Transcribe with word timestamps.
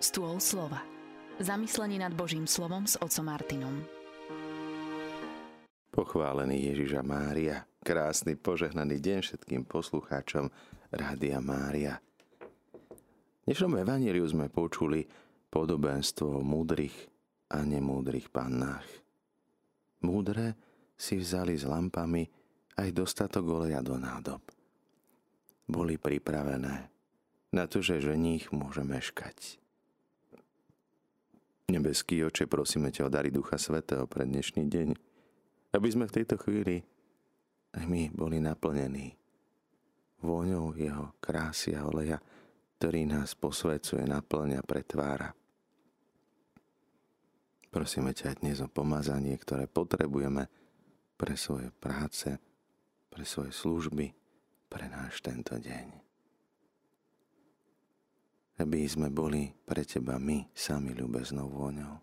Stôl 0.00 0.40
slova. 0.40 0.80
Zamyslenie 1.44 2.00
nad 2.00 2.16
Božím 2.16 2.48
slovom 2.48 2.88
s 2.88 2.96
otcom 3.04 3.28
Martinom. 3.28 3.84
Pochválený 5.92 6.72
Ježiša 6.72 7.04
Mária, 7.04 7.68
krásny 7.84 8.32
požehnaný 8.32 8.96
deň 8.96 9.18
všetkým 9.20 9.68
poslucháčom 9.68 10.48
Rádia 10.88 11.44
Mária. 11.44 12.00
V 12.00 13.42
dnešnom 13.44 13.76
evaníliu 13.76 14.24
sme 14.24 14.48
počuli 14.48 15.04
podobenstvo 15.52 16.40
o 16.40 16.40
múdrych 16.40 16.96
a 17.52 17.60
nemúdrych 17.60 18.32
pannách. 18.32 18.88
Múdre 20.00 20.56
si 20.96 21.20
vzali 21.20 21.60
s 21.60 21.68
lampami 21.68 22.24
aj 22.80 22.88
dostatok 22.96 23.44
oleja 23.52 23.84
do 23.84 24.00
nádob. 24.00 24.40
Boli 25.68 26.00
pripravené 26.00 26.88
na 27.52 27.68
to, 27.68 27.84
že 27.84 28.00
ženích 28.00 28.48
môže 28.48 28.80
meškať. 28.80 29.60
Nebeský 31.70 32.26
oče, 32.26 32.50
prosíme 32.50 32.90
ťa 32.90 33.06
o 33.06 33.12
dary 33.14 33.30
Ducha 33.30 33.54
Svetého 33.54 34.02
pre 34.10 34.26
dnešný 34.26 34.66
deň, 34.66 34.88
aby 35.70 35.86
sme 35.86 36.10
v 36.10 36.14
tejto 36.18 36.34
chvíli 36.42 36.82
aj 37.78 37.86
my 37.86 38.10
boli 38.10 38.42
naplnení 38.42 39.14
vôňou 40.18 40.74
jeho 40.74 41.14
krásy 41.22 41.78
a 41.78 41.86
oleja, 41.86 42.18
ktorý 42.74 43.06
nás 43.06 43.38
posvecuje, 43.38 44.02
naplňa, 44.02 44.66
pretvára. 44.66 45.30
Prosíme 47.70 48.18
ťa 48.18 48.42
dnes 48.42 48.58
o 48.58 48.66
pomazanie, 48.66 49.38
ktoré 49.38 49.70
potrebujeme 49.70 50.50
pre 51.14 51.38
svoje 51.38 51.70
práce, 51.70 52.34
pre 53.06 53.22
svoje 53.22 53.54
služby, 53.54 54.10
pre 54.66 54.90
náš 54.90 55.22
tento 55.22 55.54
deň 55.54 56.09
aby 58.60 58.84
sme 58.84 59.08
boli 59.08 59.48
pre 59.48 59.82
Teba 59.88 60.20
my 60.20 60.52
sami 60.52 60.92
ľubeznou 60.92 61.48
vôňou. 61.48 61.94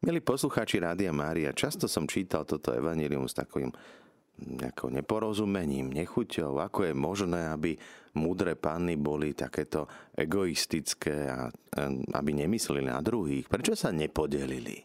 Milí 0.00 0.24
poslucháči 0.24 0.80
Rádia 0.80 1.12
Mária, 1.12 1.52
často 1.52 1.84
som 1.84 2.08
čítal 2.08 2.48
toto 2.48 2.72
evanilium 2.72 3.28
s 3.28 3.36
takým 3.36 3.68
nejakou 4.40 4.88
neporozumením, 4.88 5.92
nechuťou, 5.92 6.56
ako 6.64 6.88
je 6.88 6.94
možné, 6.96 7.52
aby 7.52 7.76
múdre 8.16 8.56
panny 8.56 8.96
boli 8.96 9.36
takéto 9.36 9.84
egoistické 10.16 11.28
a 11.28 11.52
aby 12.16 12.30
nemysleli 12.32 12.88
na 12.88 13.04
druhých. 13.04 13.52
Prečo 13.52 13.76
sa 13.76 13.92
nepodelili? 13.92 14.80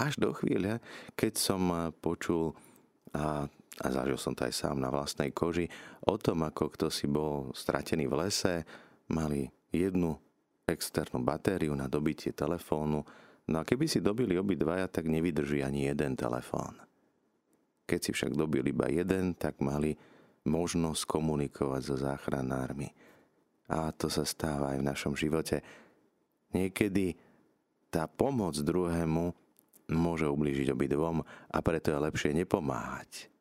Až 0.00 0.16
do 0.16 0.32
chvíle, 0.32 0.80
keď 1.12 1.32
som 1.36 1.92
počul 2.00 2.56
a 3.12 3.44
a 3.78 3.86
zažil 3.94 4.18
som 4.18 4.34
to 4.34 4.42
aj 4.42 4.54
sám 4.54 4.82
na 4.82 4.90
vlastnej 4.90 5.30
koži, 5.30 5.70
o 6.02 6.18
tom, 6.18 6.42
ako 6.42 6.74
kto 6.74 6.86
si 6.90 7.06
bol 7.06 7.54
stratený 7.54 8.10
v 8.10 8.18
lese, 8.26 8.54
mali 9.10 9.46
jednu 9.70 10.18
externú 10.68 11.22
batériu 11.24 11.72
na 11.72 11.88
dobitie 11.88 12.34
telefónu, 12.34 13.06
no 13.48 13.56
a 13.56 13.64
keby 13.64 13.88
si 13.88 14.04
dobili 14.04 14.36
obidvaja, 14.36 14.90
tak 14.90 15.08
nevydrží 15.08 15.64
ani 15.64 15.88
jeden 15.88 16.18
telefón. 16.18 16.76
Keď 17.88 18.00
si 18.04 18.10
však 18.12 18.36
dobili 18.36 18.74
iba 18.74 18.90
jeden, 18.92 19.32
tak 19.32 19.64
mali 19.64 19.96
možnosť 20.44 21.08
komunikovať 21.08 21.82
so 21.88 21.96
záchranármi. 21.96 22.92
A 23.72 23.92
to 23.96 24.12
sa 24.12 24.28
stáva 24.28 24.76
aj 24.76 24.78
v 24.80 24.88
našom 24.88 25.14
živote. 25.16 25.64
Niekedy 26.52 27.16
tá 27.88 28.04
pomoc 28.04 28.56
druhému 28.60 29.32
môže 29.88 30.28
ublížiť 30.28 30.68
obidvom 30.68 31.24
a 31.24 31.58
preto 31.64 31.88
je 31.92 32.04
lepšie 32.04 32.36
nepomáhať 32.36 33.32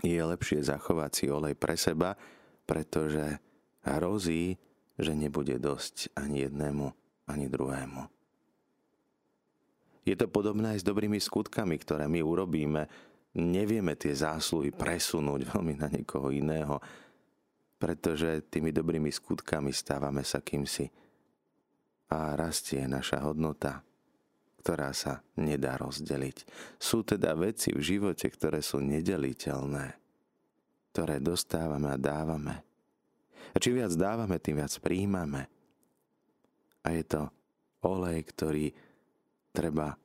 je 0.00 0.16
lepšie 0.16 0.64
zachovať 0.64 1.10
si 1.12 1.24
olej 1.28 1.52
pre 1.52 1.76
seba, 1.76 2.16
pretože 2.64 3.36
hrozí, 3.84 4.56
že 4.96 5.12
nebude 5.12 5.60
dosť 5.60 6.16
ani 6.16 6.48
jednému, 6.48 6.86
ani 7.28 7.46
druhému. 7.52 8.08
Je 10.02 10.16
to 10.18 10.26
podobné 10.26 10.74
aj 10.74 10.82
s 10.82 10.88
dobrými 10.88 11.20
skutkami, 11.20 11.78
ktoré 11.78 12.10
my 12.10 12.24
urobíme. 12.24 12.88
Nevieme 13.38 13.94
tie 13.94 14.16
zásluhy 14.16 14.74
presunúť 14.74 15.46
veľmi 15.52 15.78
na 15.78 15.86
niekoho 15.92 16.32
iného, 16.32 16.80
pretože 17.76 18.46
tými 18.50 18.72
dobrými 18.72 19.10
skutkami 19.12 19.70
stávame 19.70 20.24
sa 20.24 20.42
kýmsi 20.42 20.90
a 22.12 22.36
rastie 22.36 22.84
naša 22.84 23.24
hodnota, 23.24 23.80
ktorá 24.62 24.94
sa 24.94 25.26
nedá 25.34 25.74
rozdeliť. 25.74 26.46
Sú 26.78 27.02
teda 27.02 27.34
veci 27.34 27.74
v 27.74 27.82
živote, 27.82 28.30
ktoré 28.30 28.62
sú 28.62 28.78
nedeliteľné, 28.78 29.98
ktoré 30.94 31.18
dostávame 31.18 31.90
a 31.90 31.98
dávame. 31.98 32.62
A 33.52 33.58
čím 33.58 33.82
viac 33.82 33.90
dávame, 33.98 34.38
tým 34.38 34.62
viac 34.62 34.70
príjmame. 34.78 35.50
A 36.86 36.94
je 36.94 37.02
to 37.02 37.26
olej, 37.82 38.22
ktorý 38.30 38.66
treba 39.50 39.98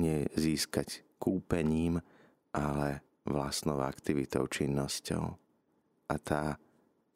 nezískať 0.00 1.04
kúpením, 1.20 2.00
ale 2.56 3.04
vlastnou 3.28 3.84
aktivitou, 3.84 4.48
činnosťou. 4.48 5.24
A 6.08 6.14
tá 6.18 6.56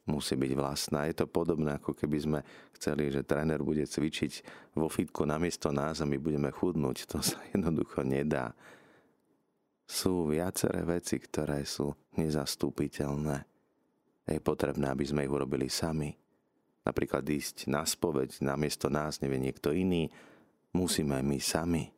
musí 0.05 0.37
byť 0.37 0.53
vlastná. 0.53 1.09
Je 1.09 1.17
to 1.17 1.27
podobné, 1.29 1.81
ako 1.81 1.97
keby 1.97 2.19
sme 2.21 2.41
chceli, 2.77 3.09
že 3.09 3.25
tréner 3.25 3.61
bude 3.65 3.85
cvičiť 3.85 4.33
vo 4.77 4.93
fitku 4.93 5.25
namiesto 5.25 5.73
nás 5.73 6.05
a 6.05 6.09
my 6.09 6.21
budeme 6.21 6.53
chudnúť. 6.53 7.09
To 7.17 7.19
sa 7.25 7.41
jednoducho 7.53 8.05
nedá. 8.05 8.53
Sú 9.85 10.29
viaceré 10.29 10.85
veci, 10.85 11.21
ktoré 11.21 11.65
sú 11.65 11.93
nezastúpiteľné. 12.17 13.37
Je 14.25 14.41
potrebné, 14.41 14.89
aby 14.89 15.05
sme 15.05 15.29
ich 15.29 15.33
urobili 15.33 15.69
sami. 15.69 16.17
Napríklad 16.85 17.25
ísť 17.25 17.69
na 17.69 17.85
spoveď 17.85 18.45
namiesto 18.45 18.89
nás, 18.93 19.21
nevie 19.21 19.41
niekto 19.41 19.73
iný. 19.73 20.09
Musíme 20.73 21.21
my 21.21 21.41
sami. 21.41 21.93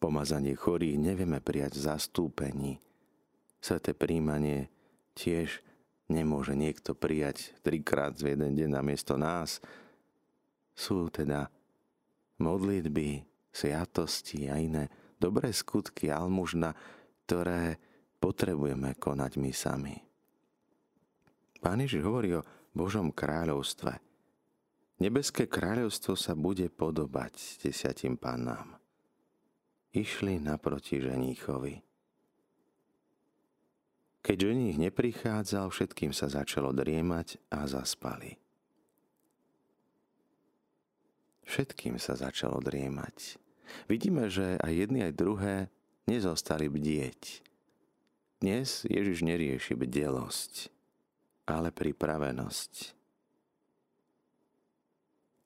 Pomazanie 0.00 0.56
chorých 0.56 0.96
nevieme 1.00 1.40
prijať 1.40 1.76
v 1.76 1.84
zastúpení. 1.88 2.72
Sveté 3.60 3.94
príjmanie 3.94 4.68
tiež 5.14 5.62
nemôže 6.12 6.52
niekto 6.52 6.92
prijať 6.92 7.56
trikrát 7.64 8.12
v 8.20 8.36
jeden 8.36 8.52
deň 8.52 8.68
namiesto 8.76 9.16
nás. 9.16 9.64
Sú 10.76 11.08
teda 11.08 11.48
modlitby, 12.36 13.24
sviatosti 13.52 14.52
a 14.52 14.60
iné 14.60 14.92
dobré 15.16 15.52
skutky 15.52 16.12
almužna, 16.12 16.76
ktoré 17.24 17.80
potrebujeme 18.20 18.94
konať 19.00 19.32
my 19.40 19.52
sami. 19.52 19.96
Pán 21.62 21.78
Ježiš 21.78 22.02
hovorí 22.02 22.34
o 22.36 22.46
Božom 22.74 23.14
kráľovstve. 23.14 24.02
Nebeské 24.98 25.46
kráľovstvo 25.46 26.18
sa 26.18 26.34
bude 26.34 26.66
podobať 26.70 27.62
desiatim 27.62 28.18
pannám. 28.18 28.78
Išli 29.92 30.42
naproti 30.42 30.98
ženíchovi. 30.98 31.91
Keď 34.22 34.36
ženích 34.38 34.78
neprichádzal, 34.78 35.74
všetkým 35.74 36.14
sa 36.14 36.30
začalo 36.30 36.70
driemať 36.70 37.42
a 37.50 37.66
zaspali. 37.66 38.38
Všetkým 41.42 41.98
sa 41.98 42.14
začalo 42.14 42.62
driemať. 42.62 43.36
Vidíme, 43.90 44.30
že 44.30 44.54
aj 44.62 44.72
jedni, 44.72 45.02
aj 45.02 45.18
druhé 45.18 45.56
nezostali 46.06 46.70
bdieť. 46.70 47.42
Dnes 48.38 48.86
Ježiš 48.86 49.26
nerieši 49.26 49.74
bdelosť, 49.74 50.70
ale 51.50 51.74
pripravenosť. 51.74 52.94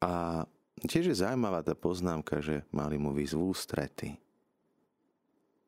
A 0.05 0.45
tiež 0.85 1.13
je 1.13 1.17
zaujímavá 1.17 1.65
tá 1.65 1.73
poznámka, 1.73 2.45
že 2.45 2.61
mali 2.69 3.01
mu 3.01 3.17
výsť 3.17 3.35
v 3.37 3.43
ústrety. 3.43 4.11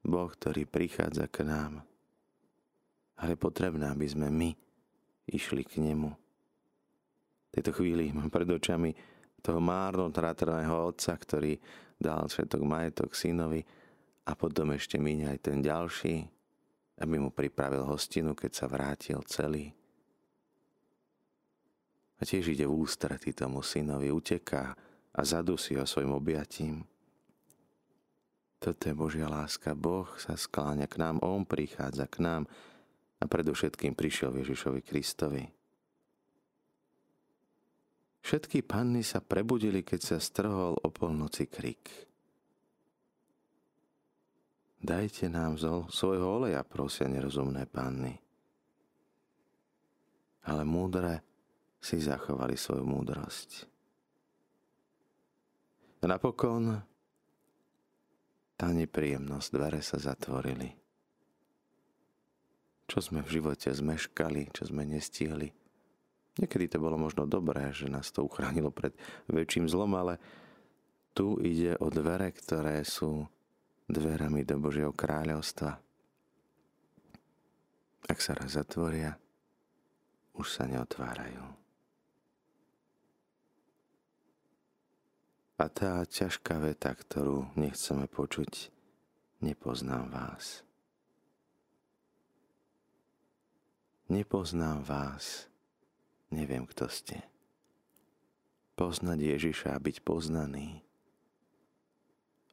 Boh, 0.04 0.28
ktorý 0.28 0.68
prichádza 0.68 1.24
k 1.28 1.48
nám, 1.48 1.88
ale 3.18 3.34
potrebné, 3.34 3.90
aby 3.90 4.06
sme 4.06 4.30
my 4.30 4.50
išli 5.28 5.66
k 5.66 5.82
nemu. 5.82 6.10
V 7.48 7.50
tejto 7.50 7.74
chvíli 7.74 8.15
mám 8.15 8.30
pred 8.30 8.47
očami 8.47 8.94
toho 9.42 9.59
márnotratrného 9.62 10.94
otca, 10.94 11.15
ktorý 11.16 11.59
dal 11.98 12.30
všetok 12.30 12.62
majetok 12.62 13.10
synovi 13.15 13.62
a 14.28 14.32
potom 14.38 14.70
ešte 14.76 15.00
míňa 15.00 15.34
aj 15.34 15.38
ten 15.41 15.59
ďalší, 15.65 16.16
aby 16.98 17.15
mu 17.18 17.34
pripravil 17.34 17.86
hostinu, 17.86 18.34
keď 18.34 18.50
sa 18.54 18.66
vrátil 18.70 19.18
celý. 19.26 19.72
A 22.18 22.26
tiež 22.26 22.50
ide 22.50 22.66
v 22.66 22.82
ústrety 22.82 23.30
tomu 23.30 23.62
synovi, 23.62 24.10
uteká 24.10 24.74
a 25.14 25.21
zadusí 25.22 25.78
ho 25.78 25.86
svojim 25.86 26.10
objatím. 26.10 26.82
Toto 28.59 28.91
je 28.91 28.94
Božia 28.94 29.30
láska. 29.30 29.78
Boh 29.78 30.10
sa 30.18 30.34
skláňa 30.34 30.91
k 30.91 30.98
nám, 30.98 31.22
On 31.22 31.47
prichádza 31.47 32.10
k 32.10 32.18
nám, 32.26 32.42
a 33.18 33.24
predovšetkým 33.26 33.98
prišiel 33.98 34.34
Ježišovi 34.38 34.80
Kristovi. 34.82 35.44
Všetky 38.22 38.62
panny 38.62 39.00
sa 39.00 39.24
prebudili, 39.24 39.80
keď 39.82 40.00
sa 40.04 40.18
strhol 40.20 40.76
o 40.78 40.88
polnoci 40.92 41.48
krik. 41.48 41.88
Dajte 44.78 45.26
nám 45.26 45.59
zo 45.59 45.91
svojho 45.91 46.38
oleja, 46.38 46.62
prosia 46.62 47.10
nerozumné 47.10 47.66
panny. 47.66 48.15
Ale 50.47 50.62
múdre 50.62 51.24
si 51.82 51.98
zachovali 51.98 52.54
svoju 52.54 52.84
múdrosť. 52.86 53.50
A 55.98 56.04
napokon 56.06 56.78
tá 58.59 58.68
nepríjemnosť, 58.71 59.48
dvere 59.54 59.80
sa 59.82 59.98
zatvorili. 59.98 60.87
Čo 62.88 63.04
sme 63.04 63.20
v 63.20 63.38
živote 63.38 63.68
zmeškali, 63.68 64.48
čo 64.56 64.64
sme 64.64 64.88
nestihli. 64.88 65.52
Niekedy 66.40 66.72
to 66.72 66.78
bolo 66.80 66.96
možno 66.96 67.28
dobré, 67.28 67.68
že 67.74 67.90
nás 67.90 68.08
to 68.08 68.24
uchránilo 68.24 68.72
pred 68.72 68.96
väčším 69.28 69.68
zlom, 69.68 69.92
ale 69.98 70.16
tu 71.12 71.36
ide 71.42 71.74
o 71.82 71.90
dvere, 71.90 72.30
ktoré 72.32 72.80
sú 72.86 73.26
dverami 73.90 74.46
do 74.46 74.56
Božieho 74.62 74.94
kráľovstva. 74.94 75.76
Ak 78.08 78.18
sa 78.22 78.32
raz 78.38 78.56
zatvoria, 78.56 79.18
už 80.38 80.46
sa 80.46 80.64
neotvárajú. 80.64 81.44
A 85.58 85.66
tá 85.66 86.06
ťažká 86.06 86.62
veta, 86.62 86.94
ktorú 86.94 87.50
nechceme 87.58 88.06
počuť, 88.06 88.70
nepoznám 89.42 90.06
vás. 90.14 90.67
Nepoznám 94.09 94.89
vás, 94.89 95.53
neviem, 96.33 96.65
kto 96.65 96.89
ste. 96.89 97.21
Poznať 98.72 99.21
Ježiša 99.21 99.77
a 99.77 99.83
byť 99.84 100.01
poznaný. 100.01 100.81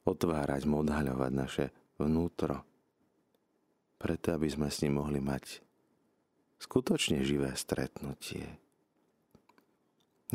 Otvárať 0.04 0.68
mu, 0.68 0.84
odhaľovať 0.84 1.32
naše 1.32 1.64
vnútro, 1.96 2.60
preto 3.96 4.36
aby 4.36 4.52
sme 4.52 4.68
s 4.68 4.84
ním 4.84 5.00
mohli 5.00 5.16
mať 5.16 5.64
skutočne 6.60 7.24
živé 7.24 7.56
stretnutie. 7.56 8.60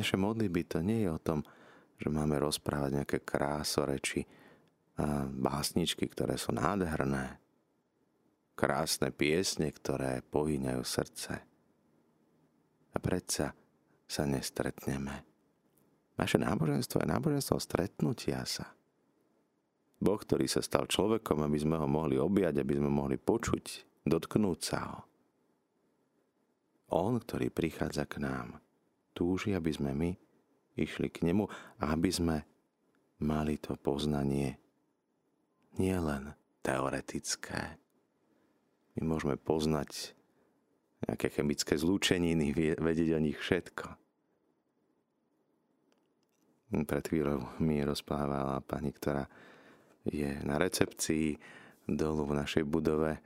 Naše 0.01 0.17
modlitby 0.17 0.61
to 0.65 0.81
nie 0.81 1.05
je 1.05 1.09
o 1.13 1.21
tom, 1.21 1.45
že 2.01 2.09
máme 2.09 2.41
rozprávať 2.41 2.91
nejaké 2.97 3.17
krásoreči 3.21 4.25
a 4.97 5.29
básničky, 5.29 6.09
ktoré 6.09 6.33
sú 6.41 6.49
nádherné. 6.49 7.37
Krásne 8.61 9.09
piesne, 9.09 9.73
ktoré 9.73 10.21
pohyňajú 10.21 10.83
srdce. 10.85 11.33
A 12.93 12.97
predsa 13.01 13.57
sa 14.05 14.23
nestretneme. 14.29 15.25
Naše 16.13 16.37
náboženstvo 16.37 17.01
je 17.01 17.09
náboženstvo 17.09 17.57
stretnutia 17.57 18.45
sa. 18.45 18.69
Boh, 19.97 20.21
ktorý 20.21 20.45
sa 20.45 20.61
stal 20.61 20.85
človekom, 20.85 21.41
aby 21.41 21.57
sme 21.57 21.81
ho 21.81 21.89
mohli 21.89 22.21
objať, 22.21 22.61
aby 22.61 22.77
sme 22.77 22.93
mohli 22.93 23.17
počuť, 23.17 23.65
dotknúť 24.05 24.59
sa 24.61 24.79
ho. 24.93 24.99
On, 26.93 27.17
ktorý 27.17 27.49
prichádza 27.49 28.05
k 28.05 28.21
nám, 28.21 28.61
túži, 29.17 29.57
aby 29.57 29.73
sme 29.73 29.97
my 29.97 30.13
išli 30.77 31.09
k 31.09 31.25
nemu 31.25 31.49
a 31.81 31.97
aby 31.97 32.13
sme 32.13 32.37
mali 33.25 33.57
to 33.57 33.73
poznanie 33.73 34.53
nielen 35.81 36.37
teoretické. 36.61 37.81
My 39.01 39.17
môžeme 39.17 39.33
poznať 39.33 40.13
nejaké 41.09 41.33
chemické 41.33 41.73
zlúčeniny, 41.73 42.53
vedieť 42.77 43.17
o 43.17 43.19
nich 43.19 43.41
všetko. 43.41 43.97
Pred 46.85 47.05
chvíľou 47.09 47.57
mi 47.57 47.81
rozplávala 47.81 48.61
pani, 48.61 48.93
ktorá 48.93 49.25
je 50.05 50.39
na 50.45 50.61
recepcii 50.61 51.35
dolu 51.89 52.29
v 52.29 52.37
našej 52.45 52.63
budove 52.63 53.17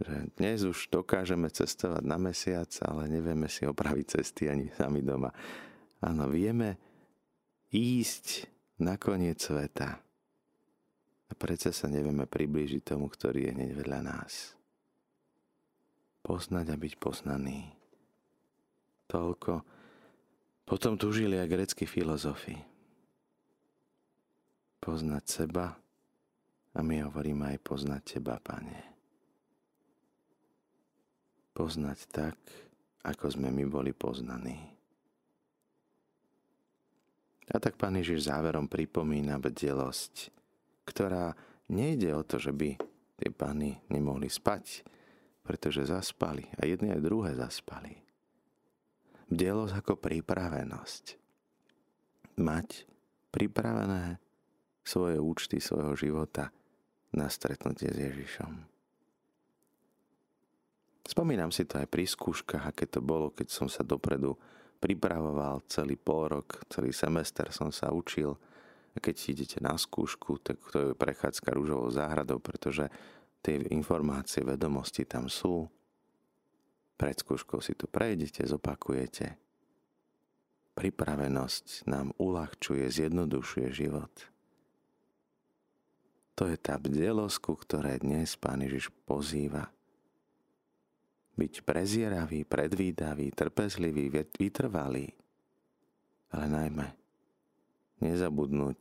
že 0.00 0.32
dnes 0.40 0.64
už 0.64 0.88
dokážeme 0.88 1.52
cestovať 1.52 2.00
na 2.00 2.16
mesiac, 2.16 2.72
ale 2.80 3.04
nevieme 3.04 3.52
si 3.52 3.68
opraviť 3.68 4.16
cesty 4.16 4.48
ani 4.48 4.72
sami 4.72 5.04
doma. 5.04 5.28
Áno, 6.00 6.24
vieme 6.32 6.80
ísť 7.68 8.48
na 8.80 8.96
koniec 8.96 9.44
sveta. 9.44 10.00
A 11.30 11.32
predsa 11.36 11.68
sa 11.68 11.86
nevieme 11.92 12.24
priblížiť 12.24 12.80
tomu, 12.80 13.12
ktorý 13.12 13.44
je 13.44 13.54
hneď 13.60 13.70
vedľa 13.76 14.00
nás. 14.00 14.56
Poznať 16.20 16.66
a 16.72 16.76
byť 16.76 16.92
poznaný. 17.00 17.70
Toľko. 19.08 19.52
Potom 20.68 20.94
tužili 21.00 21.40
aj 21.40 21.50
greckí 21.50 21.84
filozofi. 21.88 22.54
Poznať 24.78 25.24
seba 25.26 25.66
a 26.72 26.78
my 26.80 27.08
hovoríme 27.08 27.56
aj 27.56 27.58
poznať 27.64 28.02
teba, 28.16 28.38
Pane 28.38 28.90
poznať 31.60 32.08
tak, 32.08 32.40
ako 33.04 33.36
sme 33.36 33.52
my 33.52 33.68
boli 33.68 33.92
poznaní. 33.92 34.56
A 37.52 37.60
tak 37.60 37.76
Pán 37.76 38.00
Ježiš 38.00 38.32
záverom 38.32 38.64
pripomína 38.64 39.36
bdelosť, 39.36 40.32
ktorá 40.88 41.36
nejde 41.68 42.16
o 42.16 42.24
to, 42.24 42.40
že 42.40 42.56
by 42.56 42.80
tie 43.20 43.28
pány 43.28 43.76
nemohli 43.92 44.32
spať, 44.32 44.86
pretože 45.42 45.88
zaspali 45.88 46.46
a 46.60 46.66
jedni 46.68 46.92
aj 46.92 47.04
druhé 47.04 47.30
zaspali. 47.36 48.00
Bdelosť 49.30 49.74
ako 49.78 49.94
pripravenosť. 49.98 51.04
Mať 52.40 52.88
pripravené 53.30 54.18
svoje 54.82 55.22
účty 55.22 55.62
svojho 55.62 55.94
života 55.94 56.50
na 57.14 57.30
stretnutie 57.30 57.90
s 57.90 57.98
Ježišom. 57.98 58.52
Spomínam 61.06 61.50
si 61.50 61.66
to 61.66 61.82
aj 61.82 61.90
pri 61.90 62.06
skúškach, 62.06 62.70
aké 62.70 62.86
to 62.86 63.02
bolo, 63.02 63.34
keď 63.34 63.48
som 63.50 63.66
sa 63.66 63.82
dopredu 63.82 64.38
pripravoval 64.78 65.66
celý 65.66 65.98
pol 65.98 66.30
rok, 66.30 66.62
celý 66.70 66.94
semester 66.94 67.50
som 67.50 67.74
sa 67.74 67.90
učil. 67.90 68.38
A 68.90 68.98
keď 68.98 69.14
idete 69.30 69.58
na 69.62 69.78
skúšku, 69.78 70.42
tak 70.42 70.58
to 70.74 70.90
je 70.90 70.98
prechádzka 70.98 71.54
rúžovou 71.54 71.90
záhradou, 71.94 72.42
pretože 72.42 72.90
tie 73.40 73.60
informácie, 73.72 74.44
vedomosti 74.44 75.08
tam 75.08 75.28
sú. 75.28 75.68
Pred 77.00 77.16
skúškou 77.24 77.64
si 77.64 77.72
to 77.72 77.88
prejdete, 77.88 78.44
zopakujete. 78.44 79.36
Pripravenosť 80.76 81.88
nám 81.88 82.12
uľahčuje, 82.20 82.84
zjednodušuje 82.88 83.68
život. 83.72 84.12
To 86.36 86.48
je 86.48 86.56
tá 86.56 86.80
bdelosť, 86.80 87.36
ku 87.40 87.52
ktoré 87.56 88.00
dnes 88.00 88.36
Pán 88.36 88.64
Ježiš 88.64 88.88
pozýva 89.04 89.68
byť 91.40 91.64
prezieravý, 91.64 92.44
predvídavý, 92.44 93.32
trpezlivý, 93.32 94.12
vytrvalý. 94.36 95.08
Ale 96.30 96.46
najmä 96.52 96.86
nezabudnúť, 98.04 98.80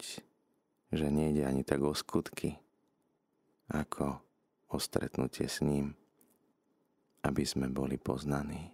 že 0.92 1.08
nejde 1.08 1.48
ani 1.48 1.64
tak 1.64 1.80
o 1.84 1.96
skutky, 1.96 2.60
ako 3.72 4.20
o 4.70 4.78
stretnutie 4.78 5.50
s 5.50 5.66
ním, 5.66 5.94
aby 7.26 7.44
sme 7.44 7.68
boli 7.68 7.98
poznaní. 7.98 8.70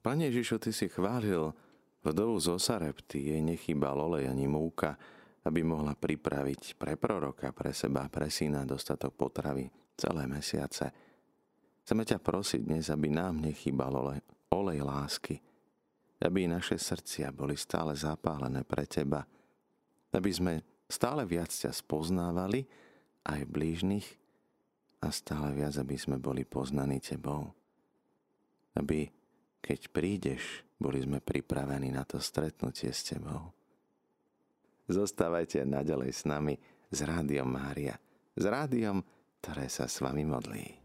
Pane 0.00 0.32
Ježišu, 0.32 0.56
Ty 0.56 0.72
si 0.72 0.88
chválil 0.88 1.52
vdovu 2.00 2.40
zo 2.40 2.56
Sarepty, 2.56 3.36
jej 3.36 3.42
nechýbal 3.44 4.00
olej 4.00 4.32
ani 4.32 4.48
múka, 4.48 4.96
aby 5.44 5.60
mohla 5.60 5.92
pripraviť 5.92 6.76
pre 6.76 6.96
proroka, 6.96 7.52
pre 7.52 7.72
seba, 7.72 8.08
pre 8.08 8.32
syna 8.32 8.64
dostatok 8.64 9.12
potravy 9.12 9.68
celé 9.96 10.24
mesiace. 10.24 10.88
Chceme 11.84 12.04
ťa 12.04 12.20
prosiť 12.20 12.60
dnes, 12.64 12.88
aby 12.88 13.12
nám 13.12 13.44
nechýbal 13.44 13.92
olej, 13.92 14.20
olej 14.52 14.80
lásky, 14.84 15.36
aby 16.20 16.48
naše 16.48 16.76
srdcia 16.76 17.32
boli 17.32 17.56
stále 17.56 17.96
zapálené 17.96 18.64
pre 18.64 18.84
Teba, 18.84 19.24
aby 20.12 20.30
sme 20.32 20.60
stále 20.90 21.22
viac 21.24 21.48
ťa 21.48 21.70
spoznávali 21.70 22.66
aj 23.24 23.40
blížnych 23.46 24.06
a 25.00 25.08
stále 25.14 25.54
viac, 25.56 25.78
aby 25.80 25.96
sme 25.96 26.20
boli 26.20 26.44
poznaní 26.44 27.00
Tebou. 27.00 27.48
Aby, 28.76 29.08
keď 29.62 29.80
prídeš, 29.88 30.66
boli 30.76 31.00
sme 31.00 31.22
pripravení 31.22 31.88
na 31.94 32.04
to 32.04 32.20
stretnutie 32.20 32.92
s 32.92 33.14
Tebou. 33.14 33.54
Zostávajte 34.90 35.62
naďalej 35.62 36.10
s 36.10 36.22
nami 36.26 36.58
s 36.90 36.98
Rádiom 37.00 37.46
Mária. 37.46 37.94
S 38.34 38.42
Rádiom 38.42 39.00
ktoré 39.40 39.72
sa 39.72 39.88
s 39.88 40.04
vami 40.04 40.28
modlí. 40.28 40.79